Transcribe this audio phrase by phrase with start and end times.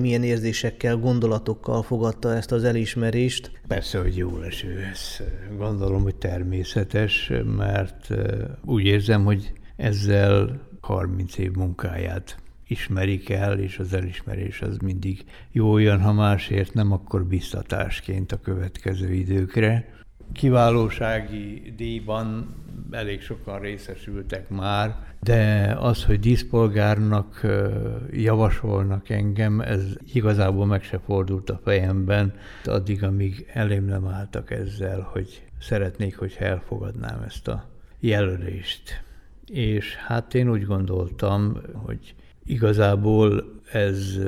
[0.00, 3.50] Milyen érzésekkel, gondolatokkal fogadta ezt az elismerést?
[3.66, 4.88] Persze, hogy jó leső.
[4.92, 5.20] Ez
[5.56, 8.08] gondolom, hogy természetes, mert
[8.64, 12.36] úgy érzem, hogy ezzel 30 év munkáját
[12.66, 18.40] ismerik el, és az elismerés az mindig jó olyan, ha másért nem, akkor biztatásként a
[18.40, 19.99] következő időkre.
[20.32, 22.54] Kiválósági díjban
[22.90, 27.46] elég sokan részesültek már, de az, hogy díszpolgárnak
[28.12, 32.34] javasolnak engem, ez igazából meg se fordult a fejemben,
[32.64, 37.64] addig, amíg elém nem álltak ezzel, hogy szeretnék, hogy elfogadnám ezt a
[38.00, 39.02] jelölést.
[39.46, 44.18] És hát én úgy gondoltam, hogy igazából ez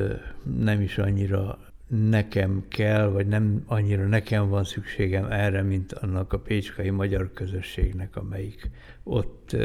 [0.59, 1.59] nem is annyira
[1.93, 8.17] nekem kell, vagy nem annyira nekem van szükségem erre, mint annak a pécskai magyar közösségnek,
[8.17, 8.71] amelyik
[9.03, 9.57] ott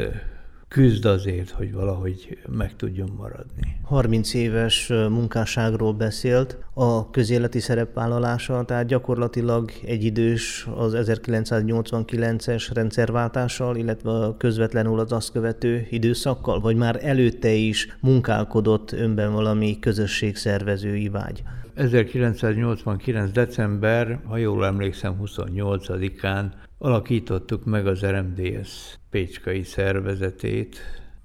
[0.68, 3.76] küzd azért, hogy valahogy meg tudjon maradni.
[3.82, 14.98] 30 éves munkásságról beszélt, a közéleti szerepvállalása, tehát gyakorlatilag egyidős az 1989-es rendszerváltással, illetve közvetlenül
[14.98, 21.42] az azt követő időszakkal, vagy már előtte is munkálkodott önben valami közösségszervezői vágy?
[21.78, 23.30] 1989.
[23.30, 30.76] december, ha jól emlékszem, 28-án alakítottuk meg az RMDS pécskai szervezetét,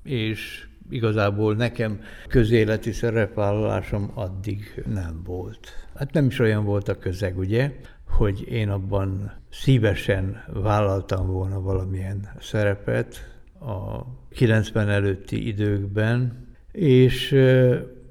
[0.03, 5.67] és igazából nekem közéleti szerepvállalásom addig nem volt.
[5.95, 7.71] Hát nem is olyan volt a közeg, ugye,
[8.07, 13.15] hogy én abban szívesen vállaltam volna valamilyen szerepet
[13.59, 17.35] a 90 előtti időkben, és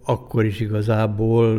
[0.04, 1.56] akkor is igazából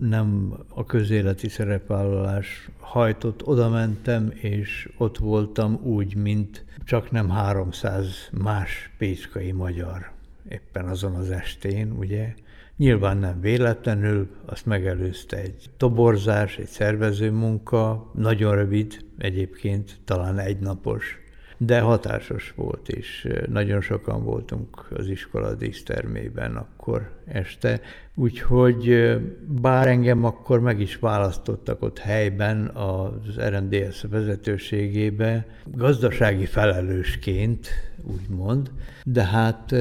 [0.00, 8.28] nem a közéleti szerepvállalás hajtott, oda mentem, és ott voltam úgy, mint csak nem 300
[8.32, 10.10] más pécskai magyar
[10.48, 12.34] éppen azon az estén, ugye.
[12.76, 20.58] Nyilván nem véletlenül, azt megelőzte egy toborzás, egy szervező munka, nagyon rövid egyébként, talán egy
[20.58, 21.25] napos
[21.56, 27.80] de hatásos volt, és nagyon sokan voltunk az iskola dísztermében akkor este,
[28.14, 29.16] úgyhogy
[29.60, 37.68] bár engem akkor meg is választottak ott helyben az RMDS vezetőségébe, gazdasági felelősként,
[38.02, 38.70] úgymond,
[39.04, 39.74] de hát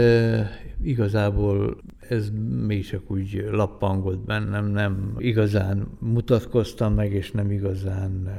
[0.84, 1.78] igazából
[2.10, 2.32] ez
[2.68, 8.30] még csak úgy lappangott bennem, nem igazán mutatkoztam meg, és nem igazán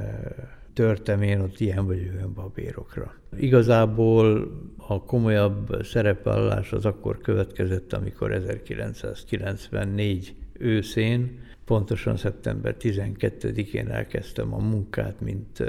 [0.77, 3.13] törtem én ott ilyen vagy olyan babérokra.
[3.37, 14.57] Igazából a komolyabb szerepvállalás az akkor következett, amikor 1994 őszén, pontosan szeptember 12-én elkezdtem a
[14.57, 15.63] munkát, mint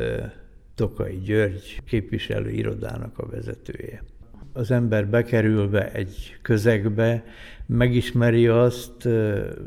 [0.74, 4.02] Tokai György képviselő irodának a vezetője.
[4.58, 7.24] Az ember bekerülve egy közegbe,
[7.66, 9.08] megismeri azt,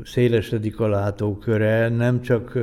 [0.04, 2.58] szélesedik a látóköre, nem csak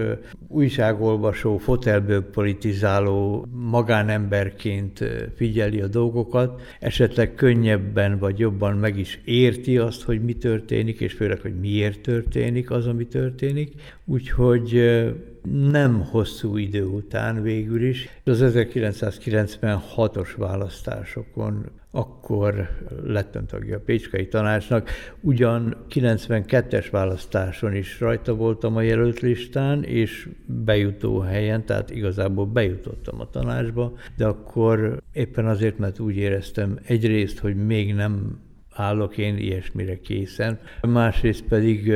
[0.48, 5.04] újságolvasó, fotelből politizáló magánemberként
[5.36, 11.14] figyeli a dolgokat, esetleg könnyebben vagy jobban meg is érti azt, hogy mi történik, és
[11.14, 13.74] főleg, hogy miért történik az, ami történik.
[14.06, 14.82] Úgyhogy
[15.72, 22.70] nem hosszú idő után végül is, az 1996-os választásokon akkor
[23.04, 24.90] lettem tagja a Pécskai Tanácsnak,
[25.22, 33.20] ugyan 92-es választáson is rajta voltam a jelölt listán, és bejutó helyen, tehát igazából bejutottam
[33.20, 38.40] a tanácsba, de akkor éppen azért, mert úgy éreztem egyrészt, hogy még nem
[38.80, 41.94] állok én ilyesmire készen, másrészt pedig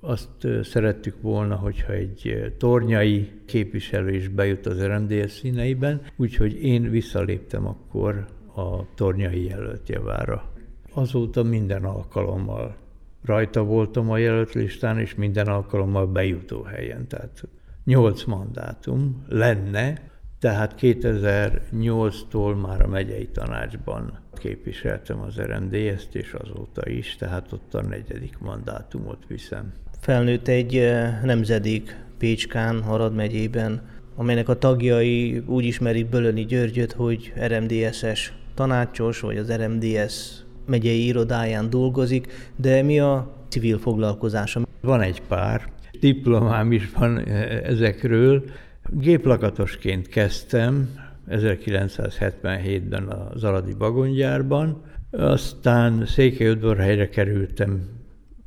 [0.00, 7.66] azt szerettük volna, hogyha egy tornyai képviselő is bejut az RMDS színeiben, úgyhogy én visszaléptem
[7.66, 10.52] akkor a tornyai jelölt javára.
[10.92, 12.76] Azóta minden alkalommal
[13.24, 17.42] rajta voltam a jelölt listán, és minden alkalommal bejutó helyen, tehát
[17.84, 20.10] nyolc mandátum lenne,
[20.42, 27.82] tehát 2008-tól már a megyei tanácsban képviseltem az RMDS-t, és azóta is, tehát ott a
[27.82, 29.72] negyedik mandátumot viszem.
[30.00, 33.82] Felnőtt egy eh, nemzedék Pécskán, Harad megyében,
[34.16, 41.70] amelynek a tagjai úgy ismerik Bölöni Györgyöt, hogy RMDS-es tanácsos, vagy az RMDS megyei irodáján
[41.70, 44.60] dolgozik, de mi a civil foglalkozása?
[44.80, 48.44] Van egy pár, diplomám is van eh, ezekről.
[48.90, 50.88] Géplakatosként kezdtem
[51.28, 57.88] 1977-ben az Aladi Bagongyárban, aztán Székelyudvarhelyre kerültem,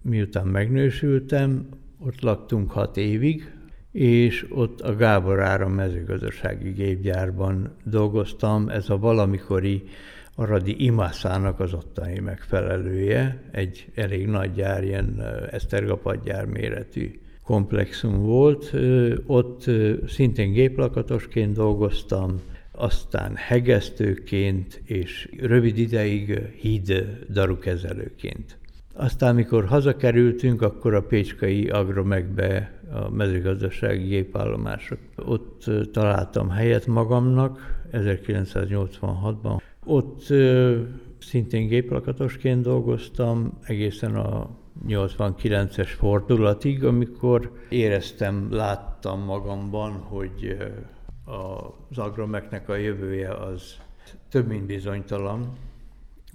[0.01, 1.67] miután megnősültem,
[1.99, 3.51] ott laktunk hat évig,
[3.91, 9.83] és ott a Gábor Áram mezőgazdasági gépgyárban dolgoztam, ez a valamikori
[10.35, 15.21] Aradi Imászának az ottani megfelelője, egy elég nagy gyár, ilyen
[15.51, 18.74] Esztergapadgyár méretű komplexum volt.
[19.25, 19.69] Ott
[20.07, 28.57] szintén géplakatosként dolgoztam, aztán hegesztőként és rövid ideig híd darukezelőként.
[28.94, 35.00] Aztán, mikor hazakerültünk, akkor a Pécskai Agromegbe, a mezőgazdasági gépállomások.
[35.15, 39.62] Ott találtam helyet magamnak 1986-ban.
[39.86, 40.33] Ott
[41.19, 44.50] szintén géplakatosként dolgoztam egészen a
[44.88, 50.57] 89-es fordulatig, amikor éreztem, láttam magamban, hogy
[51.25, 53.75] az agromeknek a jövője az
[54.30, 55.57] több, mint bizonytalan,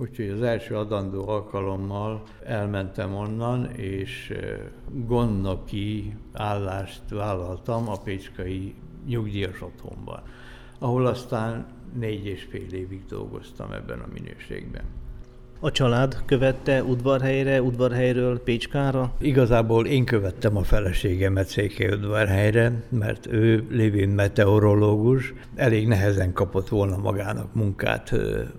[0.01, 4.35] Úgyhogy az első adandó alkalommal elmentem onnan, és
[4.93, 8.75] gondnoki állást vállaltam a Pécskai
[9.07, 10.23] nyugdíjas otthonban,
[10.79, 14.85] ahol aztán négy és fél évig dolgoztam ebben a minőségben.
[15.63, 19.13] A család követte udvarhelyre, udvarhelyről Pécskára?
[19.19, 27.55] Igazából én követtem a feleségemet Székelyudvarhelyre, mert ő lévén meteorológus, elég nehezen kapott volna magának
[27.55, 28.13] munkát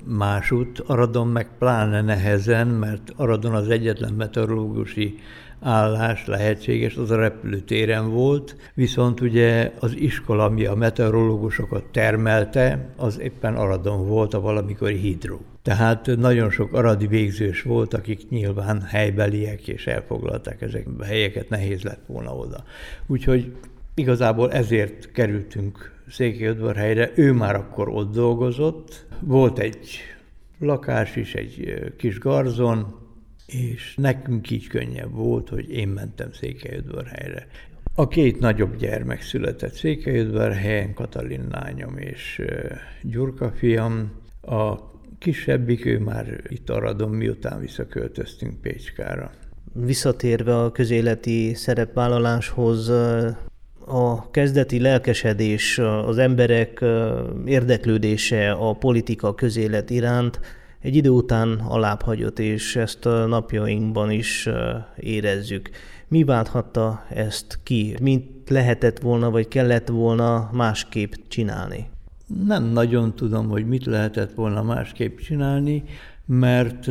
[0.05, 0.79] másút.
[0.79, 5.15] Aradon meg pláne nehezen, mert Aradon az egyetlen meteorológusi
[5.59, 13.19] állás lehetséges, az a repülőtéren volt, viszont ugye az iskola, ami a meteorológusokat termelte, az
[13.19, 15.39] éppen Aradon volt, a valamikori hidró.
[15.61, 21.81] Tehát nagyon sok aradi végzős volt, akik nyilván helybeliek, és elfoglalták ezek a helyeket, nehéz
[21.81, 22.63] lett volna oda.
[23.07, 23.55] Úgyhogy
[23.95, 29.99] igazából ezért kerültünk Székelyudvarhelyre, ő már akkor ott dolgozott, volt egy
[30.59, 32.99] lakás is, egy kis garzon,
[33.45, 37.47] és nekünk így könnyebb volt, hogy én mentem Székelyudvarhelyre.
[37.95, 42.41] A két nagyobb gyermek született Székelyudvarhelyen, Katalin lányom és
[43.01, 44.11] Gyurka fiam.
[44.41, 44.90] A
[45.21, 49.31] kisebbik, ő már itt Aradon, miután visszaköltöztünk Pécskára.
[49.73, 52.89] Visszatérve a közéleti szerepvállaláshoz,
[53.85, 56.85] a kezdeti lelkesedés, az emberek
[57.45, 60.39] érdeklődése a politika közélet iránt
[60.79, 64.49] egy idő után alábbhagyott, és ezt a napjainkban is
[64.99, 65.69] érezzük.
[66.07, 67.95] Mi válthatta ezt ki?
[68.01, 71.90] Mint lehetett volna, vagy kellett volna másképp csinálni?
[72.45, 75.83] Nem nagyon tudom, hogy mit lehetett volna másképp csinálni,
[76.25, 76.87] mert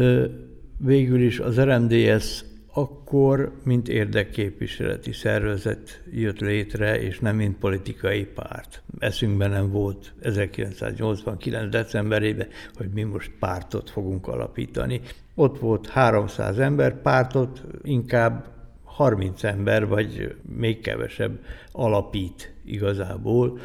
[0.76, 8.82] végül is az RMDS akkor, mint érdekképviseleti szervezet jött létre, és nem mint politikai párt.
[8.98, 11.70] Eszünkben nem volt 1989.
[11.70, 15.00] decemberében, hogy mi most pártot fogunk alapítani.
[15.34, 18.44] Ott volt 300 ember, pártot inkább
[18.84, 21.38] 30 ember, vagy még kevesebb
[21.72, 23.58] alapít igazából.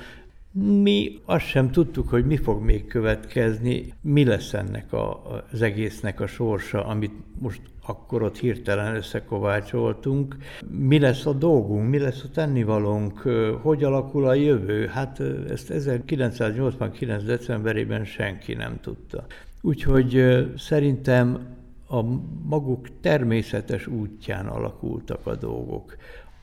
[0.57, 5.21] Mi azt sem tudtuk, hogy mi fog még következni, mi lesz ennek a,
[5.51, 10.35] az egésznek a sorsa, amit most akkor ott hirtelen összekovácsoltunk.
[10.69, 13.19] Mi lesz a dolgunk, mi lesz a tennivalónk,
[13.61, 14.87] hogy alakul a jövő?
[14.87, 15.19] Hát
[15.49, 17.23] ezt 1989.
[17.23, 19.25] decemberében senki nem tudta.
[19.61, 20.23] Úgyhogy
[20.57, 21.55] szerintem
[21.87, 22.01] a
[22.43, 25.97] maguk természetes útján alakultak a dolgok.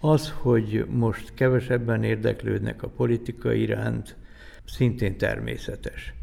[0.05, 4.17] Az, hogy most kevesebben érdeklődnek a politika iránt,
[4.65, 6.15] szintén természetes.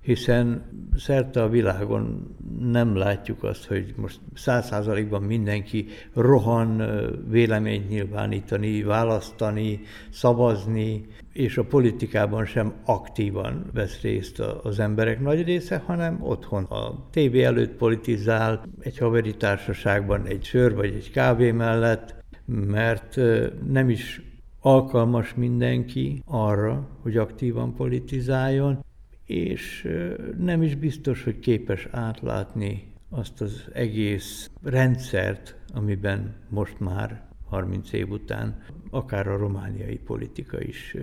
[0.00, 0.64] Hiszen
[0.96, 6.82] szerte a világon nem látjuk azt, hogy most száz százalékban mindenki rohan
[7.28, 9.80] véleményt nyilvánítani, választani,
[10.10, 16.64] szavazni, és a politikában sem aktívan vesz részt az emberek nagy része, hanem otthon.
[16.64, 23.16] A tévé előtt politizál, egy haveri társaságban egy sör vagy egy kávé mellett, mert
[23.68, 24.22] nem is
[24.60, 28.84] alkalmas mindenki arra, hogy aktívan politizáljon,
[29.24, 29.88] és
[30.38, 38.10] nem is biztos, hogy képes átlátni azt az egész rendszert, amiben most már 30 év
[38.10, 40.96] után akár a romániai politika is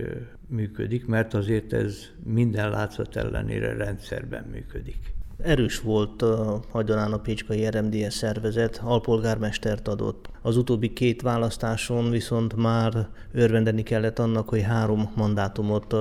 [0.48, 5.14] működik, mert azért ez minden látszat ellenére rendszerben működik.
[5.38, 10.28] Erős volt a hagyarán a Pécskai RMDS szervezet, alpolgármestert adott.
[10.42, 15.94] Az utóbbi két választáson viszont már örvendeni kellett annak, hogy három mandátumot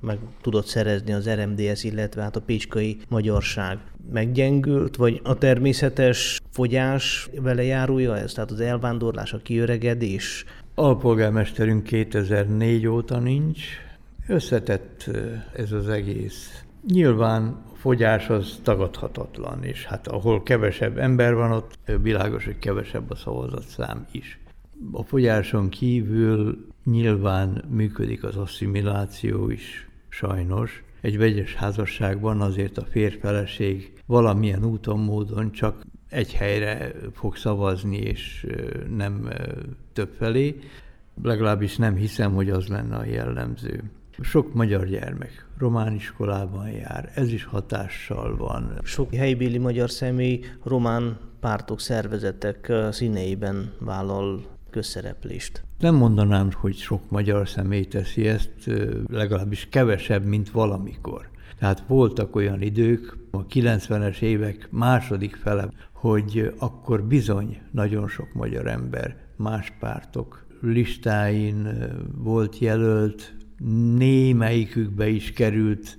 [0.00, 3.78] meg tudott szerezni az RMDS, illetve hát a pécskai magyarság
[4.12, 10.44] meggyengült, vagy a természetes fogyás vele járulja ez, tehát az elvándorlás, a kiöregedés?
[10.74, 13.60] Alpolgármesterünk 2004 óta nincs.
[14.26, 15.10] Összetett
[15.56, 16.64] ez az egész.
[16.86, 23.10] Nyilván a fogyás az tagadhatatlan, és hát ahol kevesebb ember van, ott világos, hogy kevesebb
[23.10, 24.38] a szavazatszám is.
[24.92, 30.82] A fogyáson kívül nyilván működik az asszimiláció is, sajnos.
[31.00, 38.46] Egy vegyes házasságban azért a férfeleség valamilyen úton, módon csak egy helyre fog szavazni, és
[38.96, 39.28] nem
[39.92, 40.58] több felé.
[41.22, 43.90] legalábbis nem hiszem, hogy az lenne a jellemző.
[44.20, 48.78] Sok magyar gyermek román iskolában jár, ez is hatással van.
[48.82, 55.62] Sok helybéli magyar személy román pártok, szervezetek színeiben vállal közszereplést.
[55.78, 58.70] Nem mondanám, hogy sok magyar személy teszi ezt,
[59.10, 61.28] legalábbis kevesebb, mint valamikor.
[61.58, 68.66] Tehát voltak olyan idők, a 90-es évek második fele, hogy akkor bizony nagyon sok magyar
[68.66, 71.68] ember más pártok listáin
[72.16, 73.36] volt jelölt,
[73.96, 75.98] némelyikükbe is került,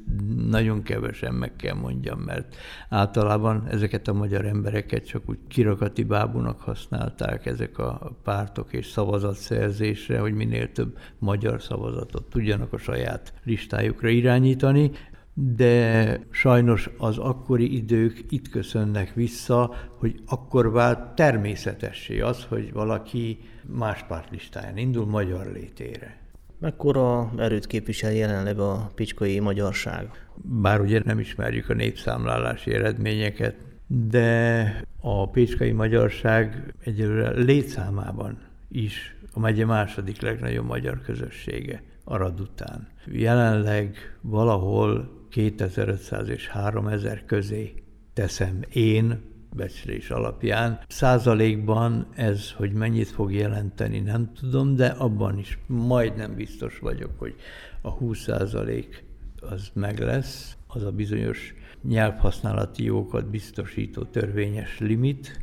[0.50, 2.56] nagyon kevesen meg kell mondjam, mert
[2.90, 10.20] általában ezeket a magyar embereket csak úgy kirakati bábúnak használták ezek a pártok és szavazatszerzésre,
[10.20, 14.92] hogy minél több magyar szavazatot tudjanak a saját listájukra irányítani,
[15.34, 23.40] de sajnos az akkori idők itt köszönnek vissza, hogy akkor vált természetessé az, hogy valaki
[23.66, 26.19] más pártlistáján indul magyar létére.
[26.60, 30.28] Mekkora erőt képvisel jelenleg a picskai magyarság?
[30.36, 33.56] Bár ugye nem ismerjük a népszámlálási eredményeket,
[33.88, 38.38] de a pécskai magyarság egyelőre létszámában
[38.70, 42.88] is a megye második legnagyobb magyar közössége Arad után.
[43.06, 47.74] Jelenleg valahol 2500 és 3000 közé
[48.14, 49.22] teszem én
[49.56, 50.80] becslés alapján.
[50.88, 57.36] Százalékban ez, hogy mennyit fog jelenteni, nem tudom, de abban is majdnem biztos vagyok, hogy
[57.82, 59.04] a 20 százalék
[59.42, 61.54] az meg lesz, az a bizonyos
[61.84, 65.40] nyelvhasználati jókat biztosító törvényes limit,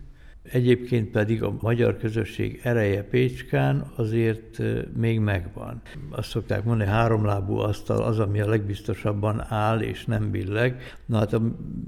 [0.51, 4.63] Egyébként pedig a magyar közösség ereje Pécskán azért
[4.97, 5.83] még megvan.
[6.11, 10.83] Azt szokták mondani, háromlábú asztal az, ami a legbiztosabban áll és nem billeg.
[11.07, 11.43] Na hát a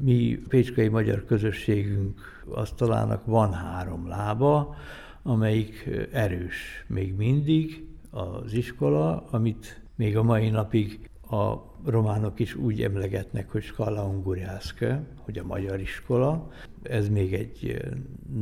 [0.04, 4.76] mi pécskai magyar közösségünk asztalának van három lába,
[5.22, 12.82] amelyik erős még mindig, az iskola, amit még a mai napig a románok is úgy
[12.82, 16.50] emlegetnek, hogy Skala Unguriászke, hogy a magyar iskola.
[16.82, 17.82] Ez még egy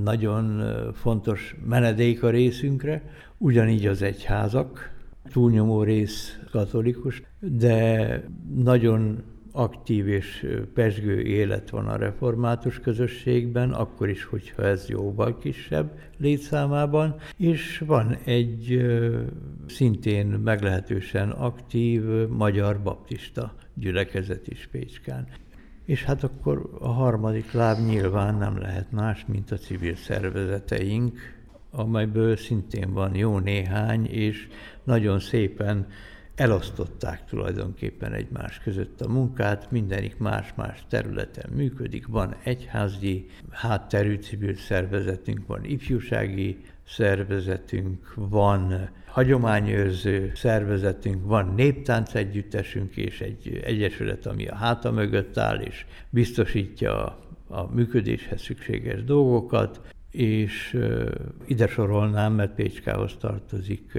[0.02, 0.62] nagyon
[0.95, 3.02] fontos menedék a részünkre.
[3.38, 4.95] Ugyanígy az egyházak,
[5.33, 8.23] túlnyomó rész katolikus, de
[8.55, 9.23] nagyon
[9.56, 17.14] aktív és pesgő élet van a református közösségben, akkor is, hogyha ez jóval kisebb létszámában,
[17.36, 18.86] és van egy
[19.66, 25.26] szintén meglehetősen aktív magyar baptista gyülekezet is Pécskán.
[25.84, 31.18] És hát akkor a harmadik láb nyilván nem lehet más, mint a civil szervezeteink,
[31.70, 34.48] amelyből szintén van jó néhány, és
[34.84, 35.86] nagyon szépen
[36.37, 42.07] elosztották tulajdonképpen egymás között a munkát, mindenik más-más területen működik.
[42.07, 53.21] Van egyházi hátterű civil szervezetünk, van ifjúsági szervezetünk, van hagyományőrző szervezetünk, van néptánc együttesünk és
[53.21, 59.81] egy egyesület, ami a háta mögött áll és biztosítja a, működéshez szükséges dolgokat,
[60.16, 60.78] és
[61.44, 63.99] ide sorolnám, mert Pécskához tartozik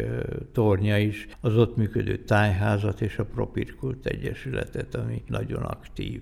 [0.52, 6.22] tornya is, az ott működő tájházat és a Propirkult Egyesületet, ami nagyon aktív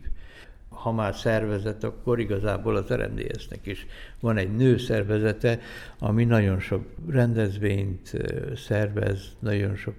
[0.76, 3.86] ha már szervezet, akkor igazából az RMDS-nek is
[4.20, 5.60] van egy nőszervezete,
[6.00, 8.12] ami nagyon sok rendezvényt
[8.56, 9.96] szervez, nagyon sok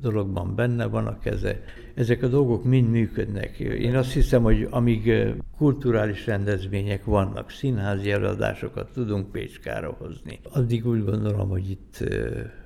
[0.00, 1.62] dologban benne van a keze.
[1.94, 3.58] Ezek a dolgok mind működnek.
[3.58, 5.12] Én azt hiszem, hogy amíg
[5.56, 12.04] kulturális rendezvények vannak, színházi eladásokat tudunk Pécskára hozni, addig úgy gondolom, hogy itt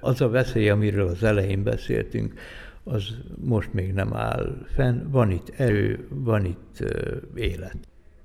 [0.00, 2.34] az a veszély, amiről az elején beszéltünk,
[2.88, 3.14] az
[3.44, 5.10] most még nem áll fenn.
[5.10, 6.84] Van itt erő, van itt
[7.34, 7.76] élet.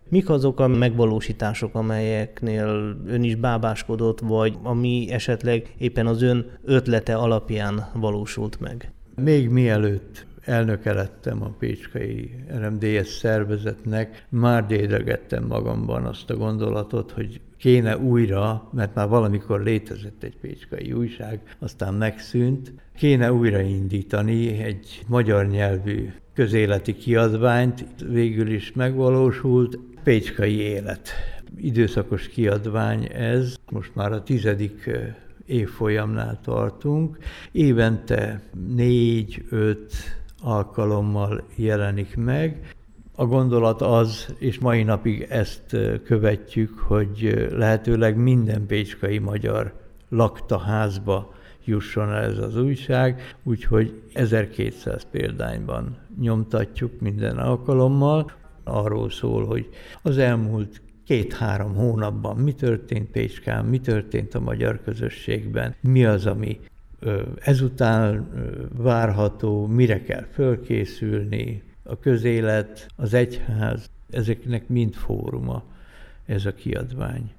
[0.10, 7.16] Mik azok a megvalósítások, amelyeknél ön is bábáskodott, vagy ami esetleg éppen az ön ötlete
[7.16, 8.92] alapján valósult meg?
[9.16, 17.42] Még mielőtt elnöke lettem a Pécskai RMDS szervezetnek, már dédelgettem magamban azt a gondolatot, hogy
[17.58, 25.48] kéne újra, mert már valamikor létezett egy pécskai újság, aztán megszűnt, kéne újraindítani egy magyar
[25.48, 31.10] nyelvű közéleti kiadványt, végül is megvalósult, Pécskai élet.
[31.58, 34.90] Időszakos kiadvány ez, most már a tizedik
[35.46, 37.18] évfolyamnál tartunk.
[37.52, 38.42] Évente
[38.76, 39.94] négy-öt
[40.42, 42.76] alkalommal jelenik meg.
[43.16, 49.74] A gondolat az, és mai napig ezt követjük, hogy lehetőleg minden pécskai magyar
[50.10, 51.34] lakta házba
[51.66, 58.32] jusson el ez az újság, úgyhogy 1200 példányban nyomtatjuk minden alkalommal.
[58.64, 59.70] Arról szól, hogy
[60.02, 66.60] az elmúlt két-három hónapban mi történt Pécskán, mi történt a magyar közösségben, mi az, ami
[67.40, 68.30] ezután
[68.78, 75.64] várható, mire kell fölkészülni, a közélet, az egyház, ezeknek mind fóruma
[76.26, 77.32] ez a kiadvány.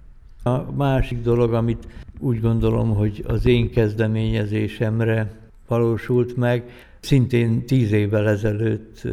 [0.42, 1.86] A másik dolog, amit
[2.18, 5.30] úgy gondolom, hogy az én kezdeményezésemre
[5.66, 6.70] valósult meg,
[7.02, 9.08] Szintén tíz évvel ezelőtt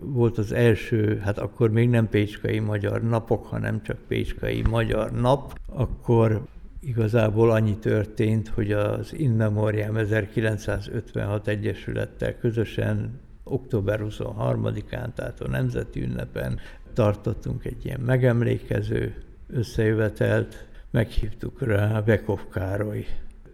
[0.00, 5.58] volt az első, hát akkor még nem Pécskai Magyar Napok, hanem csak Pécskai Magyar Nap,
[5.66, 6.42] akkor
[6.80, 16.02] igazából annyi történt, hogy az In Memoriam 1956 Egyesülettel közösen október 23-án, tehát a Nemzeti
[16.02, 16.58] Ünnepen
[16.92, 19.14] tartottunk egy ilyen megemlékező
[19.46, 23.06] összejövetelt, meghívtuk rá Vekov Károly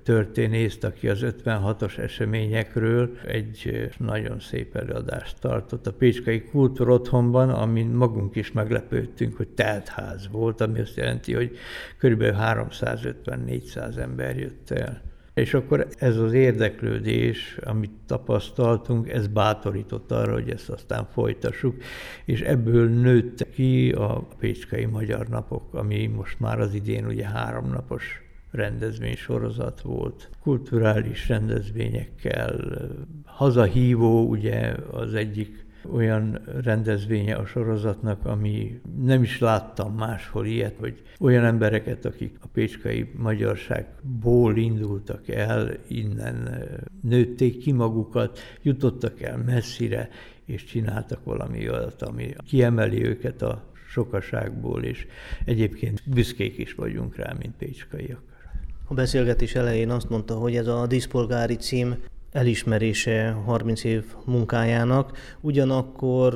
[0.06, 8.36] történészt, aki az 56-os eseményekről egy nagyon szép előadást tartott a Pécskai Kultúrotthonban, amin magunk
[8.36, 11.50] is meglepődtünk, hogy teltház volt, ami azt jelenti, hogy
[11.98, 12.22] kb.
[12.22, 15.02] 350-400 ember jött el.
[15.34, 21.82] És akkor ez az érdeklődés, amit tapasztaltunk, ez bátorított arra, hogy ezt aztán folytassuk,
[22.24, 28.25] és ebből nőtt ki a Pécskai Magyar Napok, ami most már az idén ugye háromnapos
[28.50, 32.78] rendezvénysorozat volt, kulturális rendezvényekkel,
[33.24, 41.02] hazahívó ugye az egyik olyan rendezvénye a sorozatnak, ami nem is láttam máshol ilyet, hogy
[41.20, 46.62] olyan embereket, akik a pécskai magyarságból indultak el, innen
[47.02, 50.08] nőtték ki magukat, jutottak el messzire,
[50.44, 55.06] és csináltak valami olyat, ami kiemeli őket a sokaságból, és
[55.44, 58.22] egyébként büszkék is vagyunk rá, mint pécskaiak.
[58.88, 61.96] A beszélgetés elején azt mondta, hogy ez a diszpolgári cím
[62.32, 66.34] elismerése 30 év munkájának, ugyanakkor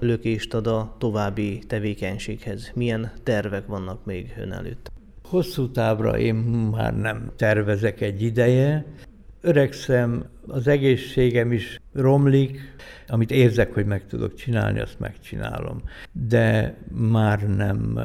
[0.00, 2.70] lökést ad a további tevékenységhez.
[2.74, 4.90] Milyen tervek vannak még ön előtt?
[5.24, 8.84] Hosszú távra én már nem tervezek egy ideje.
[9.40, 12.60] Öregszem, az egészségem is romlik,
[13.06, 15.82] amit érzek, hogy meg tudok csinálni, azt megcsinálom.
[16.12, 18.00] De már nem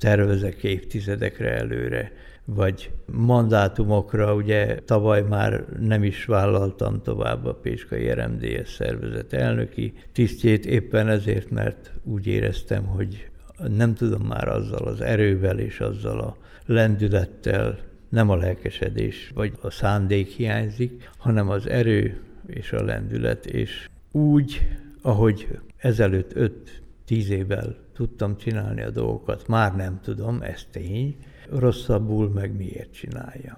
[0.00, 2.12] tervezek évtizedekre előre
[2.44, 10.66] vagy mandátumokra, ugye tavaly már nem is vállaltam tovább a Pécskai RMDS szervezet elnöki tisztjét,
[10.66, 13.30] éppen ezért, mert úgy éreztem, hogy
[13.68, 16.36] nem tudom már azzal az erővel és azzal a
[16.66, 23.88] lendülettel, nem a lelkesedés vagy a szándék hiányzik, hanem az erő és a lendület, és
[24.12, 24.68] úgy,
[25.02, 31.16] ahogy ezelőtt öt tíz évvel tudtam csinálni a dolgokat, már nem tudom, ez tény,
[31.50, 33.56] rosszabbul meg miért csináljam.